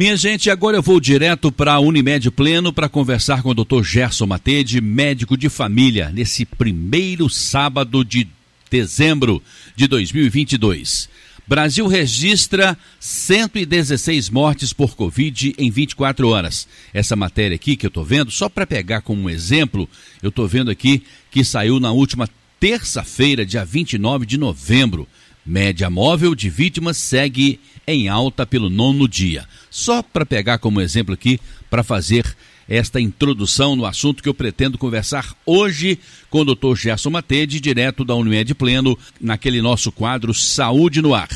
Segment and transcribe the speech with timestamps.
[0.00, 3.82] Minha gente, agora eu vou direto para a Unimed Pleno para conversar com o Dr.
[3.82, 8.26] Gerson Matede, médico de família, nesse primeiro sábado de
[8.70, 9.42] dezembro
[9.76, 11.06] de 2022.
[11.46, 16.66] Brasil registra 116 mortes por Covid em 24 horas.
[16.94, 19.86] Essa matéria aqui que eu estou vendo, só para pegar como um exemplo,
[20.22, 22.26] eu estou vendo aqui que saiu na última
[22.58, 25.06] terça-feira, dia 29 de novembro.
[25.44, 29.46] Média móvel de vítimas segue em alta pelo nono dia.
[29.70, 32.24] Só para pegar como exemplo aqui, para fazer
[32.68, 35.98] esta introdução no assunto que eu pretendo conversar hoje
[36.28, 36.76] com o Dr.
[36.76, 41.28] Gerson Matede, direto da Unimed Pleno, naquele nosso quadro Saúde no Ar.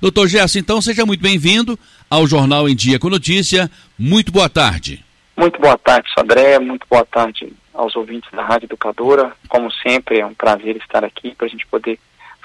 [0.00, 1.78] Doutor Gerson, então seja muito bem-vindo
[2.10, 3.70] ao Jornal em Dia com Notícia.
[3.98, 5.02] Muito boa tarde.
[5.36, 6.58] Muito boa tarde, Sodré.
[6.58, 9.32] Muito boa tarde aos ouvintes da Rádio Educadora.
[9.48, 11.98] Como sempre, é um prazer estar aqui para a gente poder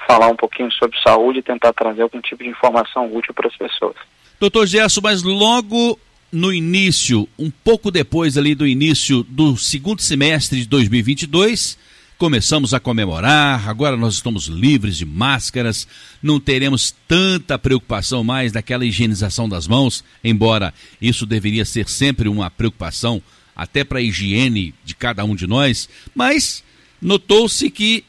[0.08, 3.58] falar um pouquinho sobre saúde e tentar trazer algum tipo de informação útil para as
[3.58, 3.98] pessoas.
[4.40, 6.00] Doutor Gerson, mas logo
[6.32, 11.76] no início, um pouco depois ali do início do segundo semestre de 2022,
[12.20, 15.88] começamos a comemorar, agora nós estamos livres de máscaras,
[16.22, 22.52] não teremos tanta preocupação mais daquela higienização das mãos, embora isso deveria ser sempre uma
[22.52, 23.20] preocupação
[23.56, 26.64] até para a higiene de cada um de nós, mas
[27.02, 28.04] notou-se que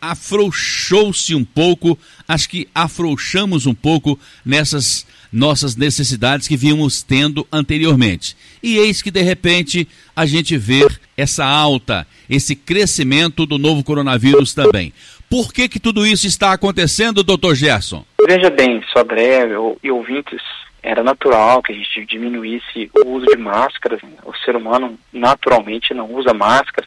[0.00, 8.36] afrouxou-se um pouco, acho que afrouxamos um pouco nessas nossas necessidades que vínhamos tendo anteriormente.
[8.62, 14.54] E eis que de repente a gente vê essa alta, esse crescimento do novo coronavírus
[14.54, 14.92] também.
[15.28, 18.04] Por que que tudo isso está acontecendo, doutor Gerson?
[18.26, 20.42] Veja bem, breve, e ouvintes,
[20.82, 24.00] era natural que a gente diminuísse o uso de máscaras.
[24.24, 26.86] O ser humano naturalmente não usa máscara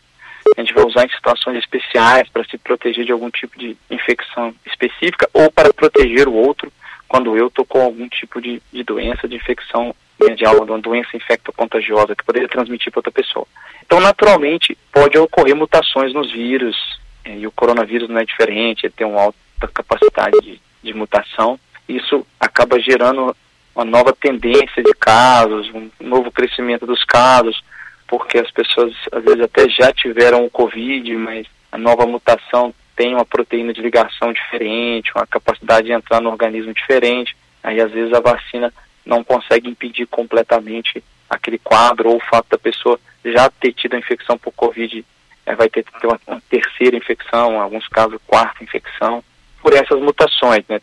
[0.56, 4.54] a gente vai usar em situações especiais para se proteger de algum tipo de infecção
[4.66, 6.72] específica ou para proteger o outro
[7.08, 12.16] quando eu estou com algum tipo de, de doença, de infecção medial, uma doença infecto-contagiosa
[12.16, 13.46] que poderia transmitir para outra pessoa.
[13.86, 16.76] Então, naturalmente, pode ocorrer mutações nos vírus,
[17.24, 21.59] é, e o coronavírus não é diferente, ele tem uma alta capacidade de, de mutação.
[21.88, 23.36] Isso acaba gerando
[23.76, 27.64] uma nova tendência de casos, um novo crescimento dos casos,
[28.13, 33.16] porque as pessoas às vezes até já tiveram o Covid, mas a nova mutação tem
[33.16, 37.35] uma proteína de ligação diferente, uma capacidade de entrar no organismo diferente.
[37.63, 38.72] Aí às vezes a vacina
[39.03, 44.00] não consegue impedir completamente aquele quadro ou o fato da pessoa já ter tido a
[44.00, 45.03] infecção por Covid,
[45.47, 49.23] é, vai ter ter uma, uma, terceira infecção, em alguns casos quarta infecção,
[49.59, 50.63] por essas mutações.
[50.69, 50.79] Né?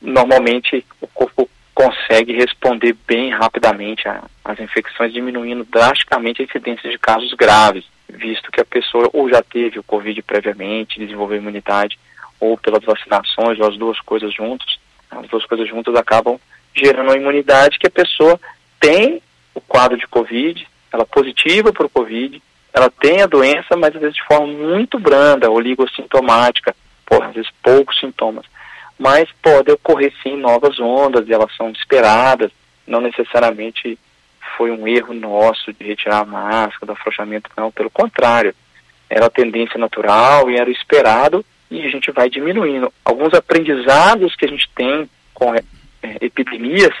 [0.00, 4.04] Normalmente o corpo consegue responder bem rapidamente
[4.44, 9.42] às infecções, diminuindo drasticamente a incidência de casos graves, visto que a pessoa ou já
[9.42, 11.98] teve o Covid previamente, desenvolveu imunidade,
[12.38, 14.78] ou pelas vacinações, ou as duas coisas juntas,
[15.10, 16.38] as duas coisas juntas acabam
[16.74, 18.38] gerando uma imunidade que a pessoa
[18.80, 19.22] tem
[19.54, 23.94] o quadro de Covid, ela é positiva para o Covid, ela tem a doença, mas
[23.94, 26.74] às vezes de forma muito branda, oligossintomática,
[27.04, 28.46] por às vezes poucos sintomas
[28.98, 32.50] mas pode ocorrer sim novas ondas e elas são esperadas,
[32.86, 33.98] não necessariamente
[34.56, 38.54] foi um erro nosso de retirar a máscara, do afrouxamento, não, pelo contrário,
[39.08, 42.92] era a tendência natural e era o esperado e a gente vai diminuindo.
[43.04, 45.62] Alguns aprendizados que a gente tem com é,
[46.20, 46.94] epidemias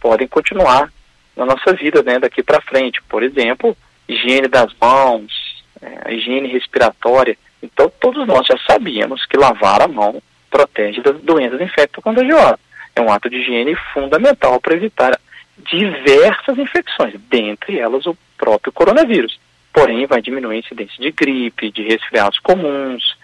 [0.00, 0.92] podem continuar
[1.36, 3.02] na nossa vida né, daqui para frente.
[3.08, 3.76] Por exemplo,
[4.08, 5.32] higiene das mãos,
[5.80, 7.36] é, higiene respiratória.
[7.62, 12.60] Então, todos nós já sabíamos que lavar a mão protege das doenças infecto-contagiosas.
[12.94, 15.18] É um ato de higiene fundamental para evitar
[15.58, 19.40] diversas infecções, dentre elas o próprio coronavírus.
[19.72, 23.16] Porém, vai diminuir a incidência de gripe, de resfriados comuns,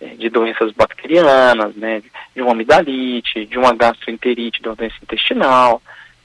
[0.00, 2.02] é, de doenças bacterianas, né,
[2.34, 5.80] de uma amidalite, de uma gastroenterite, de uma doença intestinal,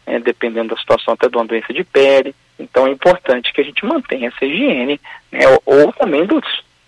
[0.05, 2.33] é, dependendo da situação até de uma doença de pele.
[2.57, 4.99] Então é importante que a gente mantenha essa higiene,
[5.31, 6.43] né, ou, ou também dos,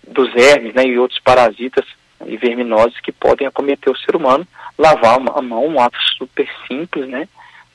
[0.08, 1.84] dos hermes né, e outros parasitas
[2.26, 4.46] e verminoses que podem acometer o ser humano,
[4.78, 7.28] lavar a mão, um ato super simples, né?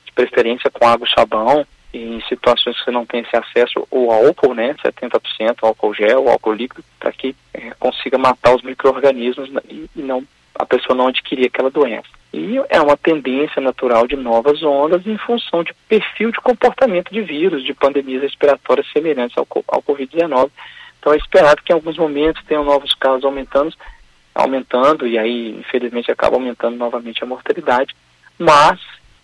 [0.04, 4.10] De preferência com água e sabão, em situações que você não tem esse acesso, o
[4.10, 4.74] álcool, né?
[4.84, 10.24] 70% álcool gel, álcool líquido, para que é, consiga matar os micro-organismos e, e não
[10.58, 12.08] a pessoa não adquirir aquela doença.
[12.32, 17.22] E é uma tendência natural de novas ondas em função de perfil de comportamento de
[17.22, 20.50] vírus, de pandemias respiratórias semelhantes ao, ao Covid-19.
[20.98, 23.72] Então é esperado que em alguns momentos tenham novos casos aumentando,
[24.36, 27.94] aumentando e aí, infelizmente, acaba aumentando novamente a mortalidade,
[28.38, 28.78] mas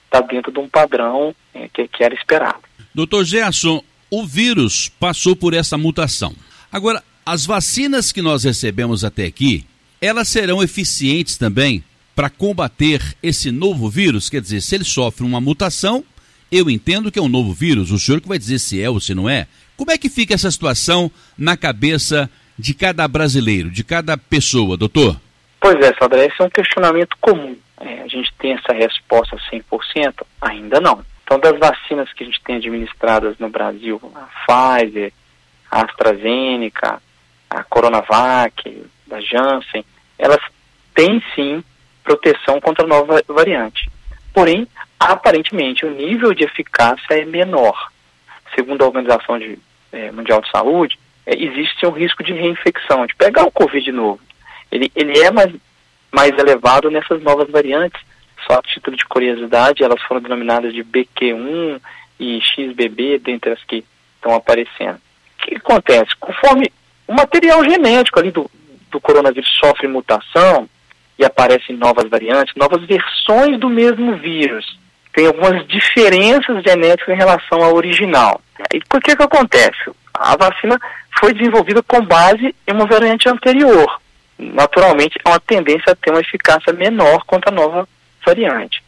[0.04, 2.60] está dentro de um padrão é, que, que era esperado.
[2.94, 6.34] Doutor Gerson, o vírus passou por essa mutação.
[6.70, 9.64] Agora, as vacinas que nós recebemos até aqui,
[10.00, 11.84] elas serão eficientes também
[12.14, 14.28] para combater esse novo vírus?
[14.28, 16.04] Quer dizer, se ele sofre uma mutação,
[16.52, 19.00] Eu entendo que é um novo vírus, o senhor que vai dizer se é ou
[19.00, 19.46] se não é.
[19.74, 25.16] Como é que fica essa situação na cabeça de cada brasileiro, de cada pessoa, doutor?
[25.60, 27.56] Pois é, Sandra, esse é um questionamento comum.
[27.80, 30.24] É, a gente tem essa resposta 100%?
[30.40, 31.04] Ainda não.
[31.24, 35.12] Então, das vacinas que a gente tem administradas no Brasil, a Pfizer,
[35.70, 37.00] a AstraZeneca,
[37.48, 39.84] a Coronavac, da Janssen,
[40.18, 40.40] elas
[40.94, 41.64] têm sim
[42.04, 43.90] proteção contra a nova variante.
[44.32, 44.66] Porém,
[44.98, 47.90] aparentemente, o nível de eficácia é menor.
[48.54, 49.58] Segundo a Organização de,
[49.92, 53.92] é, Mundial de Saúde, é, existe um risco de reinfecção, de pegar o Covid de
[53.92, 54.20] novo.
[54.70, 55.52] Ele, ele é mais,
[56.10, 58.00] mais elevado nessas novas variantes.
[58.46, 61.80] Só a título de curiosidade, elas foram denominadas de BQ1
[62.18, 63.84] e XBB, dentre as que
[64.16, 64.96] estão aparecendo.
[64.96, 66.10] O que acontece?
[66.18, 66.72] Conforme
[67.06, 68.50] o material genético ali do,
[68.90, 70.68] do coronavírus sofre mutação
[71.18, 74.78] e aparecem novas variantes, novas versões do mesmo vírus.
[75.12, 78.40] Tem algumas diferenças genéticas em relação ao original.
[78.72, 79.90] E por que que acontece?
[80.14, 80.80] A vacina
[81.18, 84.00] foi desenvolvida com base em uma variante anterior.
[84.38, 87.88] Naturalmente, há uma tendência a ter uma eficácia menor contra a nova
[88.24, 88.82] variante.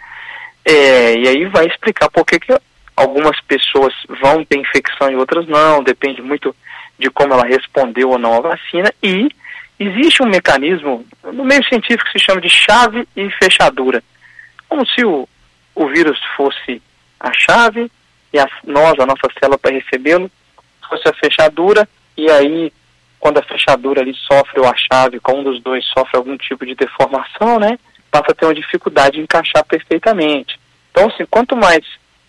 [0.65, 2.59] É, e aí vai explicar por que, que
[2.97, 6.55] algumas pessoas vão ter infecção e outras não, depende muito
[6.99, 9.29] de como ela respondeu ou não à vacina, e
[9.79, 14.03] existe um mecanismo, no meio científico se chama de chave e fechadura.
[14.69, 15.29] Como se o,
[15.75, 16.81] o vírus fosse
[17.19, 17.91] a chave
[18.32, 20.31] e a, nós, a nossa célula para recebê-lo,
[20.88, 22.72] fosse a fechadura, e aí
[23.25, 26.66] quando a fechadura ali sofre ou a chave, com um dos dois sofre algum tipo
[26.66, 27.78] de deformação, né,
[28.10, 30.60] passa a ter uma dificuldade de encaixar perfeitamente.
[30.90, 31.84] Então, assim, quanto mais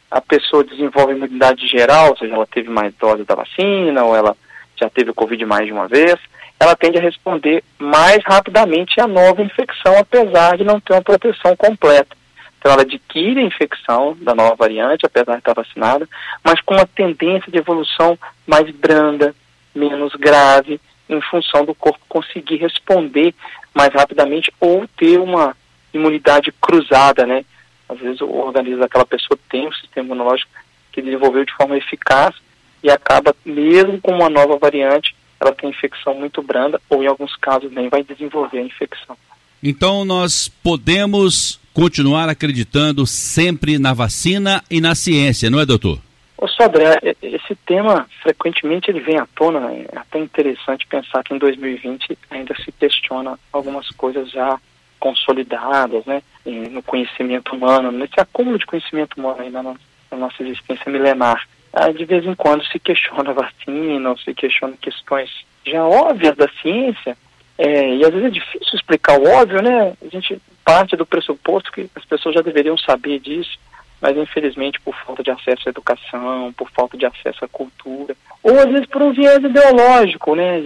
[0.10, 4.38] a pessoa desenvolve imunidade geral, ou seja, ela teve mais doses da vacina, ou ela
[4.80, 6.16] já teve o Covid mais de uma vez,
[6.58, 11.56] ela tende a responder mais rapidamente à nova infecção, apesar de não ter uma proteção
[11.58, 12.16] completa.
[12.60, 16.08] Então, ela adquire a infecção da nova variante, apesar de estar vacinada,
[16.44, 18.18] mas com uma tendência de evolução
[18.48, 19.36] mais branda,
[19.74, 23.34] menos grave, em função do corpo conseguir responder
[23.74, 25.56] mais rapidamente ou ter uma
[25.94, 27.46] imunidade cruzada, né?
[27.88, 30.52] Às vezes o organismo daquela pessoa tem um sistema imunológico
[30.92, 32.34] que desenvolveu de forma eficaz
[32.82, 37.36] e acaba, mesmo com uma nova variante, ela tem infecção muito branda ou em alguns
[37.36, 39.18] casos nem vai desenvolver a infecção.
[39.62, 46.00] Então nós podemos continuar acreditando sempre na vacina e na ciência, não é, doutor?
[46.38, 51.38] Ô Sodré, esse tema frequentemente ele vem à tona, é até interessante pensar que em
[51.38, 54.58] 2020 ainda se questiona algumas coisas já
[55.00, 56.22] consolidadas, né,
[56.72, 59.76] no conhecimento humano, nesse acúmulo de conhecimento humano aí na, na
[60.18, 61.46] nossa existência milenar
[61.94, 65.30] de vez em quando se questiona vacina, se questiona questões
[65.66, 67.18] já óbvias da ciência,
[67.58, 69.94] é, e às vezes é difícil explicar o óbvio, né?
[70.02, 73.58] A gente parte do pressuposto que as pessoas já deveriam saber disso,
[74.02, 78.60] mas infelizmente por falta de acesso à educação, por falta de acesso à cultura, ou
[78.60, 80.62] às vezes por um viés ideológico, né?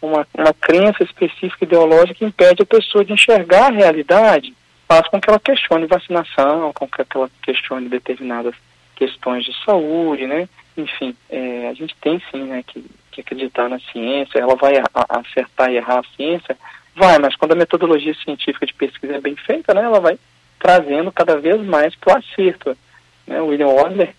[0.00, 4.54] Uma, uma crença específica ideológica impede a pessoa de enxergar a realidade,
[4.86, 8.54] faz com que ela questione vacinação, com que ela questione determinadas
[8.94, 10.48] questões de saúde, né?
[10.76, 15.18] Enfim, é, a gente tem sim né, que, que acreditar na ciência, ela vai a
[15.18, 16.56] acertar e errar a ciência,
[16.96, 20.18] vai, mas quando a metodologia científica de pesquisa é bem feita, né, ela vai
[20.58, 22.76] trazendo cada vez mais para o acerto.
[23.26, 23.40] Né?
[23.40, 24.14] William Osler,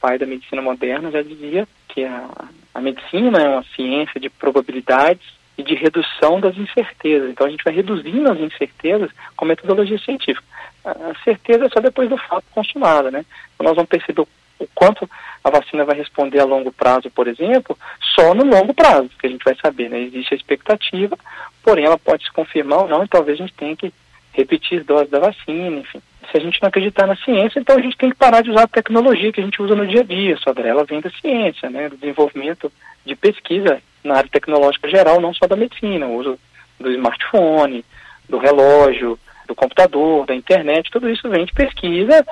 [0.00, 2.28] pai da medicina moderna, já dizia que a,
[2.74, 7.30] a medicina é uma ciência de probabilidades e de redução das incertezas.
[7.30, 10.44] Então a gente vai reduzindo as incertezas com metodologia científica
[10.86, 13.24] a certeza é só depois do fato consumado, né?
[13.54, 14.28] Então, nós vamos perceber o
[14.74, 15.08] quanto
[15.42, 17.78] a vacina vai responder a longo prazo, por exemplo,
[18.14, 20.00] só no longo prazo, que a gente vai saber, né?
[20.00, 21.16] Existe a expectativa,
[21.62, 23.92] porém ela pode se confirmar ou não, e talvez a gente tenha que
[24.32, 26.00] repetir doses da vacina, enfim.
[26.30, 28.64] Se a gente não acreditar na ciência, então a gente tem que parar de usar
[28.64, 31.70] a tecnologia que a gente usa no dia a dia, só ela vem da ciência,
[31.70, 31.88] né?
[31.88, 32.70] Do desenvolvimento
[33.04, 36.38] de pesquisa na área tecnológica geral, não só da medicina, o uso
[36.78, 37.84] do smartphone,
[38.28, 42.26] do relógio, do computador, da internet, tudo isso vem de pesquisa,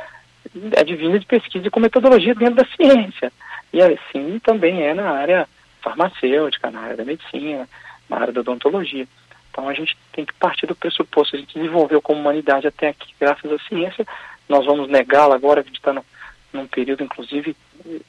[0.79, 3.33] advinda de pesquisa com metodologia dentro da ciência.
[3.73, 5.49] E assim também é na área
[5.83, 7.69] farmacêutica, na área da medicina,
[8.09, 9.07] na área da odontologia.
[9.51, 13.15] Então a gente tem que partir do pressuposto, a gente desenvolveu como humanidade até aqui,
[13.21, 14.07] graças à ciência,
[14.49, 15.95] nós vamos negá-la agora, a gente está
[16.53, 17.57] num período, inclusive,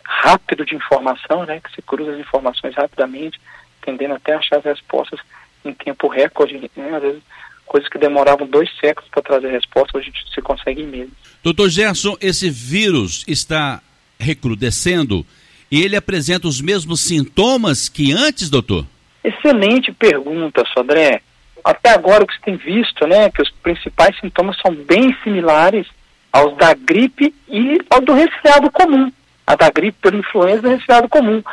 [0.04, 3.39] rápido de informação, né, que se cruza as informações rapidamente,
[3.82, 5.20] tendendo até a achar as respostas
[5.63, 7.24] em tempo recorde, né, às vezes
[7.65, 11.13] coisas que demoravam dois séculos para trazer resposta, hoje a gente se consegue em meses.
[11.43, 13.81] Doutor Gerson, esse vírus está
[14.19, 15.25] recrudescendo
[15.72, 18.86] e ele apresenta os mesmos sintomas que antes, doutor?
[19.24, 21.22] Excelente pergunta, Sodré.
[21.63, 25.88] Até agora o que se tem visto, né, que os principais sintomas são bem similares
[26.31, 29.12] aos da gripe e ao do resfriado comum.
[29.48, 31.43] A da gripe pela influenza do resfriado comum,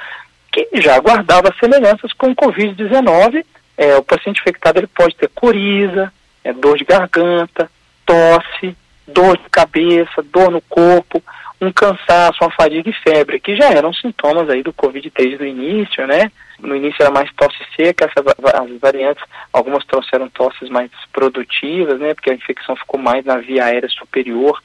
[0.52, 3.44] que já guardava semelhanças com o Covid-19.
[3.76, 6.12] É, o paciente infectado ele pode ter coriza,
[6.44, 7.70] é, dor de garganta,
[8.04, 8.76] tosse,
[9.06, 11.22] dor de cabeça, dor no corpo,
[11.60, 15.46] um cansaço, uma fadiga e febre, que já eram sintomas aí do Covid desde o
[15.46, 16.30] início, né?
[16.58, 22.14] No início era mais tosse seca, as variantes, algumas trouxeram tosses mais produtivas, né?
[22.14, 24.60] Porque a infecção ficou mais na via aérea superior,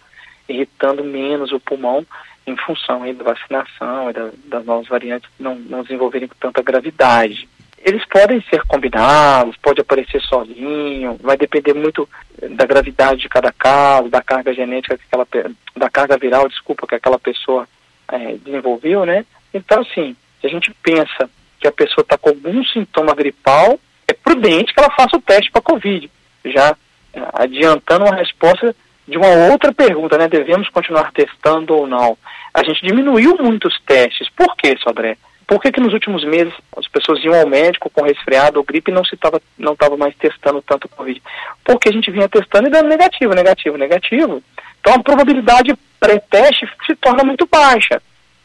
[0.49, 2.05] irritando menos o pulmão
[2.47, 6.63] em função aí da vacinação e da, das novas variantes não, não desenvolverem com tanta
[6.63, 7.47] gravidade.
[7.83, 12.07] Eles podem ser combinados, pode aparecer sozinho, vai depender muito
[12.51, 15.27] da gravidade de cada caso, da carga genética que aquela
[15.75, 17.67] da carga viral, desculpa, que aquela pessoa
[18.11, 19.25] é, desenvolveu, né?
[19.53, 21.29] Então, assim, se a gente pensa
[21.59, 25.51] que a pessoa está com algum sintoma gripal, é prudente que ela faça o teste
[25.51, 26.09] para Covid.
[26.45, 26.75] Já
[27.13, 28.75] é, adiantando uma resposta
[29.07, 30.27] de uma outra pergunta, né?
[30.27, 32.17] Devemos continuar testando ou não?
[32.53, 34.29] A gente diminuiu muito os testes.
[34.29, 35.17] Por quê, Sodré?
[35.47, 38.91] Por que, que nos últimos meses as pessoas iam ao médico com resfriado ou gripe
[38.91, 41.21] e não se tava, não estava mais testando tanto Covid?
[41.63, 44.43] Porque a gente vinha testando e dando negativo, negativo, negativo.
[44.81, 48.01] Então a probabilidade pré-teste se torna muito baixa.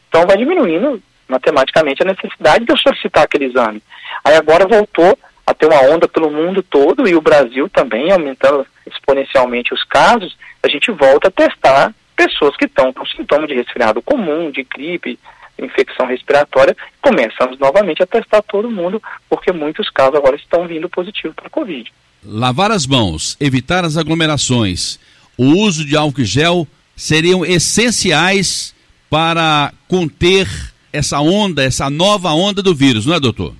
[0.09, 3.83] Então vai diminuindo matematicamente a necessidade de eu solicitar aquele exame.
[4.25, 8.65] Aí agora voltou a ter uma onda pelo mundo todo e o Brasil também aumentando
[8.87, 14.01] exponencialmente os casos, a gente volta a testar pessoas que estão com sintoma de resfriado
[14.03, 15.19] comum, de gripe,
[15.65, 21.35] infecção respiratória, começamos novamente a testar todo mundo, porque muitos casos agora estão vindo positivos
[21.35, 21.93] para a Covid.
[22.25, 24.99] Lavar as mãos, evitar as aglomerações,
[25.37, 26.67] o uso de álcool gel
[26.97, 28.75] seriam essenciais
[29.11, 30.47] para conter
[30.93, 33.55] essa onda, essa nova onda do vírus, não é, doutor?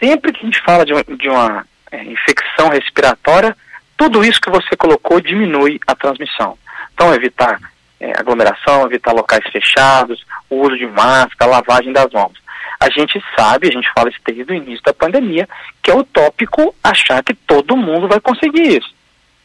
[0.00, 3.56] Sempre que a gente fala de, de uma é, infecção respiratória,
[3.96, 6.56] tudo isso que você colocou diminui a transmissão.
[6.94, 7.60] Então, evitar
[8.00, 12.32] é, aglomeração, evitar locais fechados, o uso de máscara, lavagem das mãos.
[12.80, 15.48] A gente sabe, a gente fala isso desde o início da pandemia,
[15.82, 18.94] que é utópico achar que todo mundo vai conseguir isso.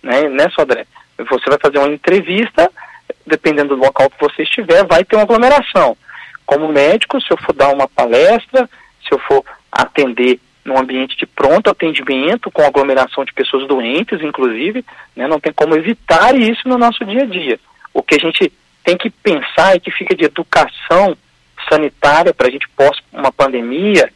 [0.04, 0.86] Né, né Sodré?
[1.18, 2.70] Você vai fazer uma entrevista,
[3.26, 5.98] dependendo do local que você estiver, vai ter uma aglomeração.
[6.46, 8.70] Como médico, se eu for dar uma palestra,
[9.08, 14.86] se eu for atender num ambiente de pronto atendimento, com aglomeração de pessoas doentes, inclusive,
[15.16, 17.60] né, não tem como evitar isso no nosso dia a dia.
[17.94, 18.52] O que a gente
[18.84, 21.16] tem que pensar e que fica de educação
[21.70, 24.12] sanitária para a gente pós uma pandemia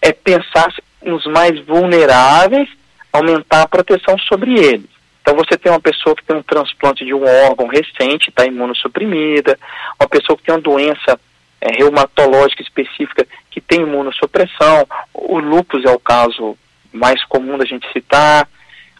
[0.00, 0.72] é pensar
[1.02, 2.68] nos mais vulneráveis,
[3.12, 4.86] aumentar a proteção sobre eles.
[5.20, 9.58] Então você tem uma pessoa que tem um transplante de um órgão recente, está imunossuprimida,
[10.00, 11.18] uma pessoa que tem uma doença
[11.60, 16.56] é, reumatológica específica que tem imunossupressão, o lúpus é o caso
[16.92, 18.48] mais comum da gente citar,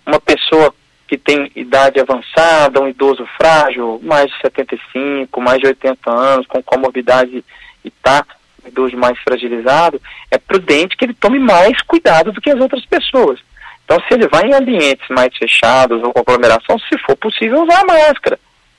[0.06, 0.72] uma pessoa
[1.12, 6.62] que tem idade avançada, um idoso frágil, mais de 75, mais de 80 anos, com
[6.62, 7.44] comorbidade
[7.84, 8.24] e tá,
[8.64, 10.00] um idoso mais fragilizado,
[10.30, 13.38] é prudente que ele tome mais cuidado do que as outras pessoas.
[13.84, 17.82] Então, se ele vai em ambientes mais fechados ou com aglomeração, se for possível, usar
[17.82, 18.38] a máscara.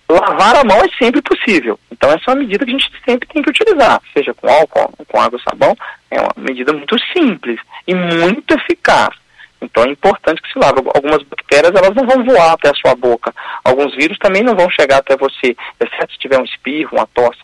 [0.10, 1.80] Lavar a mão é sempre possível.
[1.92, 4.92] Então, essa é uma medida que a gente sempre tem que utilizar, seja com álcool,
[5.08, 5.78] com água ou sabão.
[6.10, 9.23] É uma medida muito simples e muito eficaz.
[9.63, 10.79] Então é importante que se lave.
[10.93, 13.34] Algumas bactérias elas não vão voar até a sua boca.
[13.63, 17.39] Alguns vírus também não vão chegar até você, exceto se tiver um espirro, uma tosse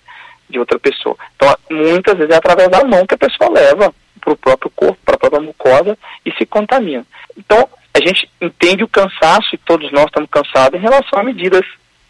[0.49, 1.15] de outra pessoa.
[1.35, 4.99] Então muitas vezes é através da mão que a pessoa leva para o próprio corpo,
[5.05, 7.05] para a própria mucosa e se contamina.
[7.37, 11.65] Então a gente entende o cansaço e todos nós estamos cansados em relação a medidas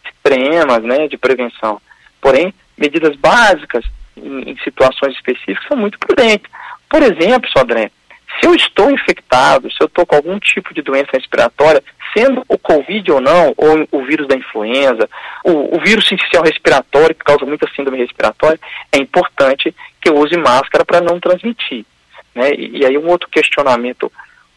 [0.06, 1.82] extremas, né, de prevenção.
[2.22, 3.86] Porém, medidas básicas
[4.18, 6.52] em, em situações específicas são muito prudentes.
[6.90, 7.92] Por exemplo, Sodré,
[8.40, 11.84] se eu estou infectado, se eu estou com algum tipo de doença respiratória,
[12.16, 15.10] sendo o Covid ou não, ou o vírus da influenza,
[15.44, 18.60] o, o vírus inicial respiratório, que causa muita síndrome respiratória,
[18.92, 21.86] é importante que eu use máscara para não transmitir.
[22.34, 22.52] Né?
[22.54, 24.12] E, e, aí um outro questionamento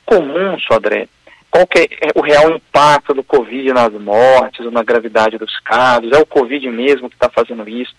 [0.05, 1.09] comum, Sodré,
[1.51, 6.13] qual que é o real impacto do Covid nas mortes ou na gravidade dos casos?
[6.13, 7.95] É o Covid mesmo que está fazendo isso?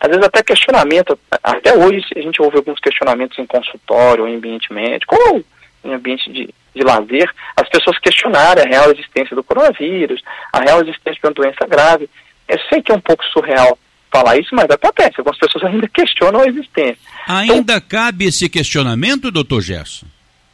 [0.00, 4.72] Às vezes até questionamento, até hoje a gente ouve alguns questionamentos em consultório, em ambiente
[4.72, 5.44] médico, ou
[5.84, 10.80] em ambiente de, de lazer, as pessoas questionarem a real existência do coronavírus, a real
[10.82, 12.08] existência de uma doença grave.
[12.46, 13.78] Eu sei que é um pouco surreal
[14.10, 16.98] falar isso, mas acontece, algumas pessoas ainda questionam a existência.
[17.26, 20.06] Ainda então, cabe esse questionamento, doutor Gerson?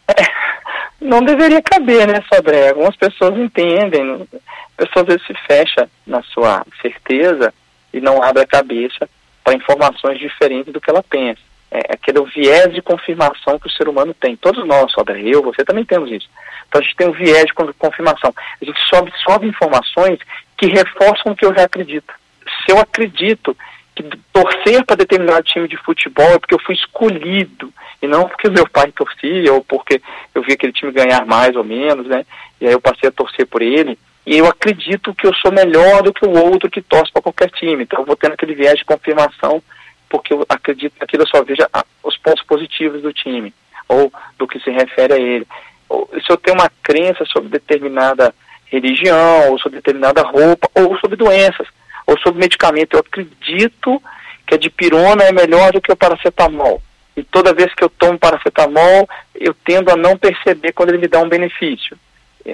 [0.08, 0.24] É,
[1.00, 2.70] não deveria caber, né, Sobré?
[2.70, 7.52] Algumas pessoas entendem, a pessoa às vezes se fecha na sua certeza
[7.92, 9.08] e não abre a cabeça
[9.44, 11.40] para informações diferentes do que ela pensa.
[11.70, 14.36] É aquele viés de confirmação que o ser humano tem.
[14.36, 16.28] Todos nós, Sodra, eu, você também temos isso.
[16.68, 18.32] Então a gente tem um viés de confirmação.
[18.60, 20.18] A gente só absorve informações
[20.56, 22.12] que reforçam o que eu já acredito.
[22.64, 23.56] se eu acredito
[23.94, 27.72] que torcer para determinado time de futebol é porque eu fui escolhido
[28.02, 30.00] e não porque meu pai torcia ou porque
[30.34, 32.26] eu vi aquele time ganhar mais ou menos, né?
[32.60, 33.98] E aí eu passei a torcer por ele.
[34.26, 37.50] E eu acredito que eu sou melhor do que o outro que torce para qualquer
[37.50, 37.82] time.
[37.82, 39.62] Então eu vou tendo aquele viés de confirmação
[40.08, 41.68] porque eu acredito que aquilo eu só veja
[42.02, 43.52] os pontos positivos do time
[43.88, 45.46] ou do que se refere a ele.
[45.88, 48.34] Ou, se eu tenho uma crença sobre determinada
[48.66, 51.66] religião, ou sobre determinada roupa, ou sobre doenças
[52.06, 52.94] ou sobre medicamento.
[52.94, 54.02] Eu acredito
[54.46, 56.82] que a dipirona é melhor do que o paracetamol.
[57.16, 61.08] E toda vez que eu tomo paracetamol, eu tendo a não perceber quando ele me
[61.08, 61.96] dá um benefício.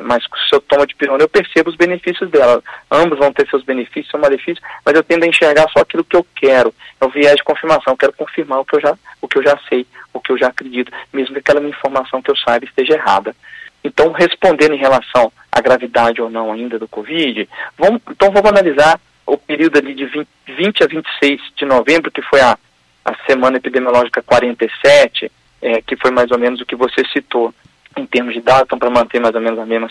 [0.03, 2.63] Mas se eu tomo a dipirona, eu percebo os benefícios dela.
[2.91, 6.17] Ambos vão ter seus benefícios, seus malefícios, mas eu tendo a enxergar só aquilo que
[6.17, 6.73] eu quero.
[7.01, 7.93] É o viés de confirmação.
[7.93, 10.39] Eu quero confirmar o que eu já, o que eu já sei, o que eu
[10.39, 13.35] já acredito, mesmo que aquela informação que eu saiba esteja errada.
[13.83, 19.01] Então, respondendo em relação à gravidade ou não ainda do Covid, vamos, então vamos analisar
[19.27, 22.59] o período ali de 20, 20 a 26 de novembro, que foi a,
[23.05, 25.31] a semana epidemiológica 47,
[25.63, 27.55] é, que foi mais ou menos o que você citou
[27.97, 29.91] em termos de dados, então para manter mais ou menos a mesma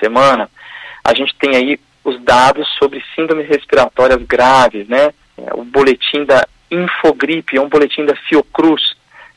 [0.00, 0.48] semana,
[1.04, 5.12] a gente tem aí os dados sobre síndromes respiratórias graves, né?
[5.36, 8.96] É, o boletim da Infogripe, é um boletim da Fiocruz,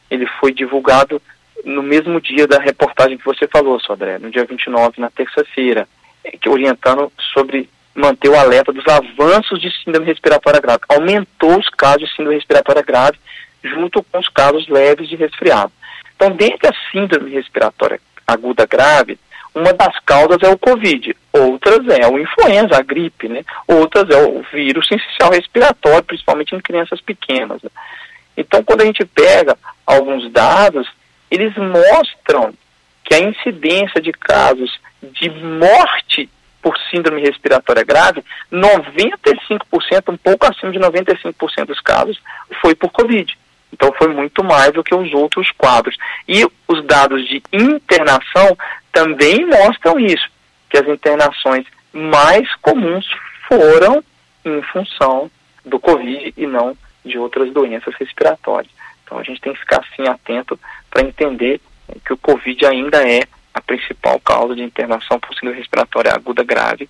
[0.10, 1.22] ele foi divulgado
[1.66, 5.88] no mesmo dia da reportagem que você falou, Sodré, no dia 29, na terça-feira,
[6.24, 10.82] é, orientando sobre manter o alerta dos avanços de síndrome respiratória grave.
[10.88, 13.18] Aumentou os casos de síndrome respiratória grave
[13.64, 15.72] junto com os casos leves de resfriado.
[16.20, 17.98] Então, dentre a síndrome respiratória
[18.28, 19.18] aguda grave,
[19.56, 23.46] uma das causas é o Covid, outras é o influenza, a gripe, né?
[23.66, 27.62] Outras é o vírus sensicial respiratório, principalmente em crianças pequenas.
[28.36, 29.58] Então, quando a gente pega
[29.88, 30.90] alguns dados,
[31.32, 32.54] eles mostram
[33.06, 36.30] que a incidência de casos de morte
[36.62, 42.20] por síndrome respiratória grave, 95%, um pouco acima de 95% dos casos,
[42.62, 43.38] foi por Covid.
[43.72, 45.96] Então foi muito mais do que os outros quadros.
[46.28, 48.58] E os dados de internação
[48.92, 50.28] também mostram isso,
[50.70, 53.08] que as internações mais comuns
[53.48, 54.04] foram
[54.46, 55.30] em função
[55.66, 58.72] do Covid e não de outras doenças respiratórias.
[59.04, 61.62] Então a gente tem que ficar assim atento para entender
[62.06, 66.90] que o Covid ainda é a principal causa de internação por síndrome respiratória aguda grave.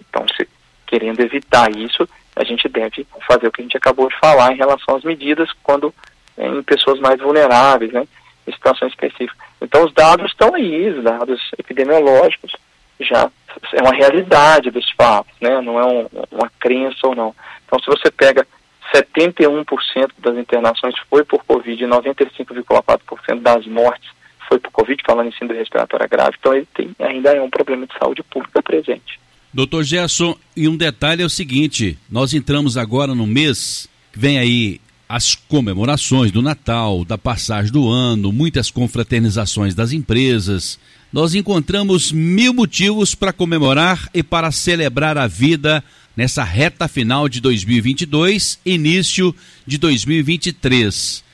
[0.00, 0.48] Então, se
[0.86, 4.56] querendo evitar isso, a gente deve fazer o que a gente acabou de falar em
[4.56, 5.94] relação às medidas quando
[6.38, 8.06] em pessoas mais vulneráveis, né,
[8.46, 9.36] em situações específicas.
[9.60, 12.52] Então, os dados estão aí, os dados epidemiológicos
[13.00, 13.30] já
[13.72, 17.34] é uma realidade dos fatos, né, não é um, uma crença ou não.
[17.66, 18.46] Então, se você pega
[18.94, 24.08] 71% das internações foi por Covid e 95,4% das mortes
[24.48, 26.36] foi por Covid, falando em síndrome respiratória grave.
[26.38, 29.20] Então ele tem, ainda é um problema de saúde pública presente.
[29.52, 34.38] Doutor Gerson, e um detalhe é o seguinte: nós entramos agora no mês que vem
[34.38, 40.78] aí as comemorações do Natal, da passagem do ano, muitas confraternizações das empresas.
[41.10, 45.82] Nós encontramos mil motivos para comemorar e para celebrar a vida
[46.14, 49.34] nessa reta final de 2022, início
[49.66, 51.24] de 2023.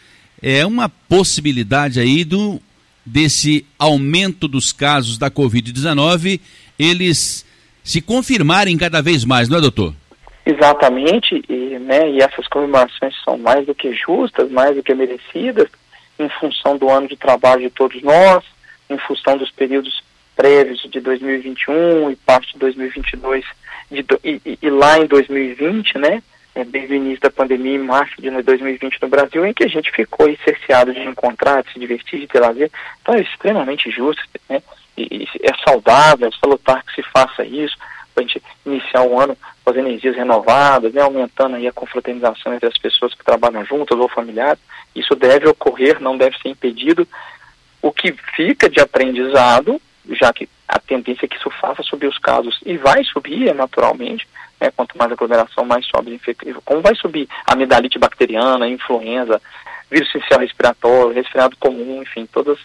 [0.41, 2.61] É uma possibilidade aí do
[3.05, 6.41] desse aumento dos casos da Covid-19,
[6.79, 7.45] eles
[7.83, 9.95] se confirmarem cada vez mais, não é, doutor?
[10.47, 15.69] Exatamente, e, né, e essas comemorações são mais do que justas, mais do que merecidas,
[16.19, 18.45] em função do ano de trabalho de todos nós,
[18.91, 20.03] em função dos períodos
[20.37, 23.45] prévios de 2021 e parte de 2022
[23.91, 26.23] de, e, e, lá em 2020, né,
[26.55, 29.69] é, desde o início da pandemia, em março de 2020 no Brasil, em que a
[29.69, 32.71] gente ficou cerceado de encontrar, de se divertir, de ter lazer.
[33.03, 34.63] Então é extremamente justo, né?
[34.97, 37.77] E, e é saudável, é salutar que se faça isso,
[38.15, 41.03] para a gente iniciar o ano com as energias renovadas, né?
[41.03, 44.61] aumentando aí a confraternização entre as pessoas que trabalham juntas ou familiares.
[44.95, 47.07] Isso deve ocorrer, não deve ser impedido.
[47.83, 52.19] O que fica de aprendizado, já que a tendência é que isso faça subir os
[52.19, 54.27] casos, e vai subir, é naturalmente,
[54.61, 56.21] né, quanto mais aglomeração, mais sobe.
[56.65, 59.41] Como vai subir a amidalite bacteriana, influenza,
[59.91, 62.59] vírus essencial respiratório, resfriado comum, enfim, todas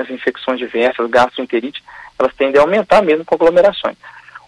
[0.00, 1.82] as infecções diversas, gastroenterite,
[2.18, 3.96] elas tendem a aumentar mesmo com aglomerações.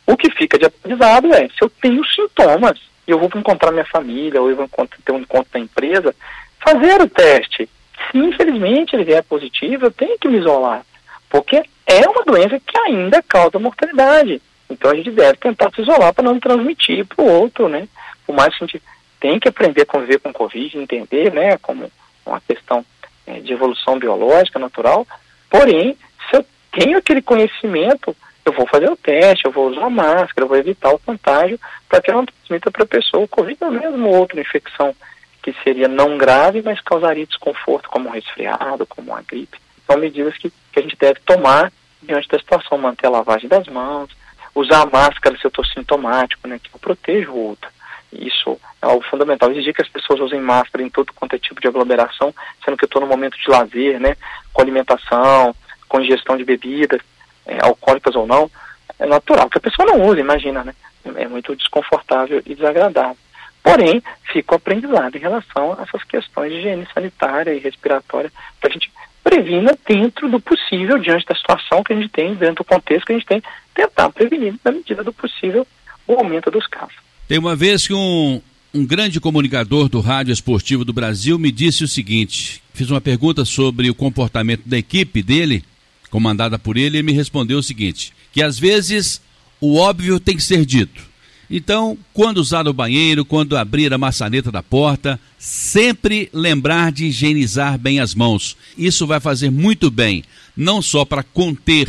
[0.06, 4.40] O que fica de aprendizado é, se eu tenho sintomas, eu vou encontrar minha família,
[4.40, 4.68] ou eu vou
[5.04, 6.14] ter um encontro da empresa,
[6.60, 7.68] fazer o teste.
[8.10, 10.84] Se infelizmente ele vier positivo, eu tenho que me isolar,
[11.30, 14.40] porque é uma doença que ainda causa mortalidade.
[14.68, 17.86] Então a gente deve tentar se isolar para não transmitir para o outro, né?
[18.26, 18.82] Por mais que a gente
[19.20, 21.90] tem que aprender a conviver com o Covid, entender, né, como
[22.26, 22.84] uma questão
[23.24, 25.06] é, de evolução biológica natural.
[25.48, 25.96] Porém,
[26.28, 30.48] se eu tenho aquele conhecimento, eu vou fazer o teste, eu vou usar máscara, eu
[30.48, 33.70] vou evitar o contágio para que eu não transmita para a pessoa o Covid ou
[33.70, 34.94] mesmo outra infecção
[35.42, 39.58] que seria não grave, mas causaria desconforto, como um resfriado, como uma gripe.
[39.86, 43.66] São medidas que, que a gente deve tomar diante da situação, manter a lavagem das
[43.66, 44.10] mãos,
[44.54, 47.70] usar máscara se eu estou sintomático, né, que eu protejo o outro.
[48.12, 49.50] Isso é algo fundamental.
[49.50, 52.84] Exigir que as pessoas usem máscara em todo quanto é tipo de aglomeração, sendo que
[52.84, 54.16] eu estou no momento de lazer, né,
[54.52, 55.54] com alimentação,
[55.88, 57.00] com ingestão de bebidas,
[57.46, 58.50] é, alcoólicas ou não,
[58.98, 60.74] é natural que a pessoa não use, imagina, né?
[61.16, 63.16] É muito desconfortável e desagradável.
[63.62, 64.02] Porém,
[64.32, 68.72] fica o aprendizado em relação a essas questões de higiene sanitária e respiratória, para a
[68.72, 68.90] gente
[69.22, 73.12] previna dentro do possível, diante da situação que a gente tem, dentro do contexto que
[73.12, 73.42] a gente tem,
[73.74, 75.66] tentar prevenir, na medida do possível,
[76.06, 76.96] o aumento dos casos.
[77.28, 78.42] Tem uma vez que um,
[78.74, 83.44] um grande comunicador do Rádio Esportivo do Brasil me disse o seguinte: fiz uma pergunta
[83.44, 85.64] sobre o comportamento da equipe dele,
[86.12, 89.20] comandada por ele, ele me respondeu o seguinte: que às vezes
[89.58, 91.10] o óbvio tem que ser dito.
[91.50, 97.78] Então, quando usar o banheiro, quando abrir a maçaneta da porta, sempre lembrar de higienizar
[97.78, 98.56] bem as mãos.
[98.76, 100.24] Isso vai fazer muito bem,
[100.56, 101.88] não só para conter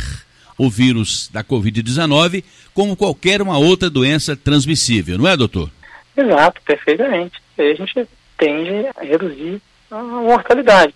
[0.58, 5.70] o vírus da Covid-19, como qualquer uma outra doença transmissível, não é, doutor?
[6.16, 7.40] Exato, perfeitamente.
[7.58, 9.60] A gente tende a reduzir
[9.90, 10.94] a mortalidade.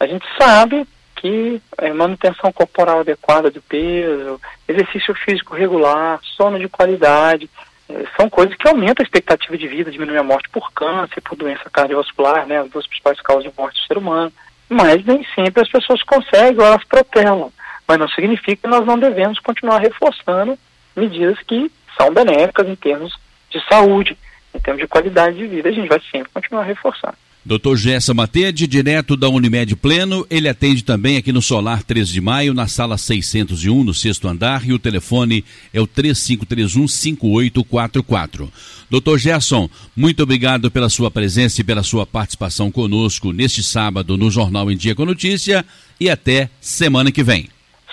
[0.00, 0.86] A gente sabe
[1.20, 7.48] que é, manutenção corporal adequada de peso, exercício físico regular, sono de qualidade,
[7.90, 11.36] é, são coisas que aumentam a expectativa de vida, diminuem a morte por câncer, por
[11.36, 14.32] doença cardiovascular, né, as duas principais causas de morte do ser humano.
[14.66, 17.52] Mas nem sempre as pessoas conseguem ou elas protelam.
[17.86, 20.58] Mas não significa que nós não devemos continuar reforçando
[20.96, 23.14] medidas que são benéficas em termos
[23.50, 24.16] de saúde,
[24.54, 25.68] em termos de qualidade de vida.
[25.68, 27.16] A gente vai sempre continuar reforçando.
[27.44, 27.74] Dr.
[27.74, 32.52] Gessa Matede, direto da Unimed Pleno, ele atende também aqui no Solar 13 de Maio,
[32.52, 38.46] na sala 601, no sexto andar, e o telefone é o 3531-5844.
[38.90, 39.16] Dr.
[39.16, 44.70] Gerson, muito obrigado pela sua presença e pela sua participação conosco neste sábado no Jornal
[44.70, 45.64] em Dia com Notícia
[45.98, 47.48] e até semana que vem.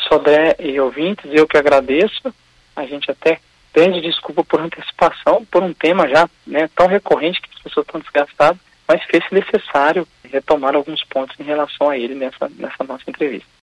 [0.09, 2.33] Sodré e ouvintes, eu que agradeço.
[2.75, 3.39] A gente até
[3.71, 8.01] pede desculpa por antecipação, por um tema já né, tão recorrente que as pessoas estão
[8.01, 13.47] desgastadas mas fez necessário retomar alguns pontos em relação a ele nessa, nessa nossa entrevista.